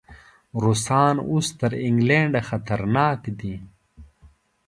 روسان 0.63 1.15
اوس 1.29 1.47
تر 1.59 1.71
انګلینډ 1.87 2.33
خطرناک 2.47 3.21
دي. 3.39 3.55